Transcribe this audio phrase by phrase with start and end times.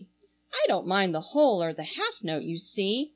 [0.51, 3.09] _I don't mind the whole or the half note, you see!